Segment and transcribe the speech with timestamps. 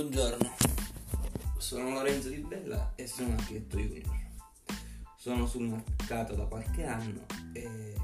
[0.00, 0.56] Buongiorno,
[1.58, 4.16] sono Lorenzo Di Bella e sono architetto junior.
[5.18, 7.94] Sono sul mercato da qualche anno e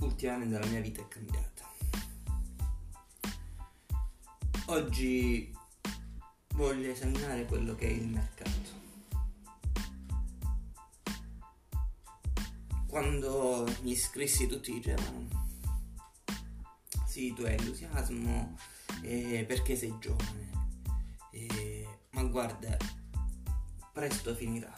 [0.00, 1.68] ultimamente la mia vita è cambiata.
[4.68, 5.54] Oggi
[6.54, 8.70] voglio esaminare quello che è il mercato.
[12.86, 15.28] Quando mi iscrissi tutti dicevano
[17.06, 18.56] sì, tu hai entusiasmo
[19.02, 20.61] eh, perché sei giovane.
[22.32, 22.74] Guarda,
[23.92, 24.72] presto finirà.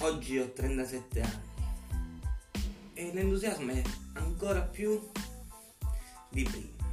[0.00, 2.20] Oggi ho 37 anni
[2.94, 3.80] e l'entusiasmo è
[4.14, 5.00] ancora più
[6.28, 6.88] di prima.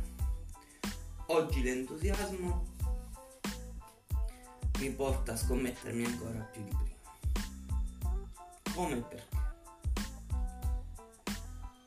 [1.25, 2.67] Oggi l'entusiasmo
[4.77, 7.65] mi porta a scommettermi ancora più di prima.
[8.75, 9.37] Come e perché?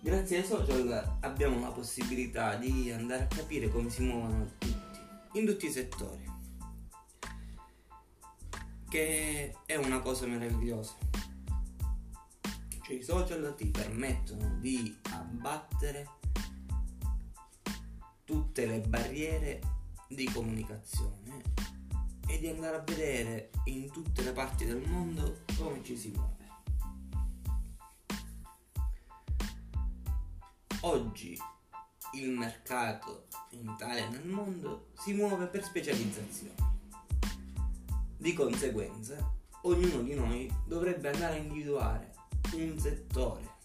[0.00, 4.98] Grazie ai social abbiamo la possibilità di andare a capire come si muovono tutti,
[5.34, 6.34] in tutti i settori,
[8.95, 10.95] che è una cosa meravigliosa.
[12.81, 16.09] Cioè i social ti permettono di abbattere
[18.22, 19.59] tutte le barriere
[20.06, 21.42] di comunicazione
[22.28, 26.47] e di andare a vedere in tutte le parti del mondo come ci si muove.
[30.83, 31.37] Oggi
[32.12, 36.73] il mercato in Italia e nel mondo si muove per specializzazione.
[38.25, 39.19] Di conseguenza,
[39.64, 42.14] ognuno di noi dovrebbe andare a individuare
[42.55, 43.56] un settore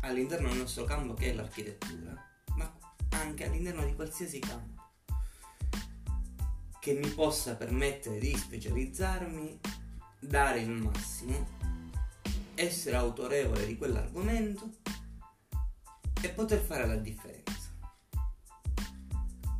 [0.00, 2.12] all'interno del nostro campo che è l'architettura,
[2.56, 2.76] ma
[3.10, 4.82] anche all'interno di qualsiasi campo
[6.80, 9.60] che mi possa permettere di specializzarmi,
[10.18, 11.46] dare il massimo,
[12.56, 14.68] essere autorevole di quell'argomento
[16.20, 17.70] e poter fare la differenza.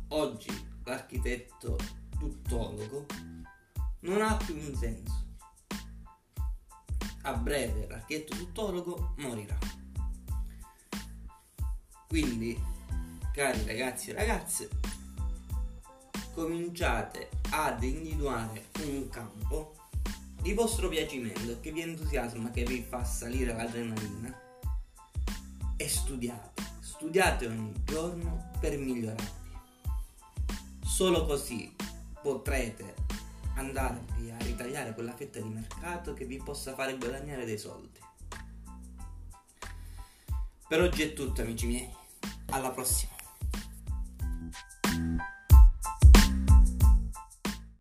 [0.09, 1.77] Oggi l'architetto
[2.19, 3.05] tuttologo
[4.01, 5.25] non ha più un senso.
[7.23, 9.57] A breve l'architetto tuttologo morirà.
[12.07, 12.61] Quindi,
[13.31, 14.69] cari ragazzi e ragazze,
[16.33, 19.75] cominciate ad individuare un campo
[20.41, 24.35] di vostro piacimento che vi entusiasma, che vi fa salire l'adrenalina
[25.77, 29.39] e studiate, studiate ogni giorno per migliorarvi.
[30.83, 31.73] Solo così
[32.21, 32.95] potrete
[33.55, 37.99] andarvi a ritagliare quella fetta di mercato che vi possa fare guadagnare dei soldi.
[40.67, 41.89] Per oggi è tutto amici miei,
[42.51, 43.20] alla prossima!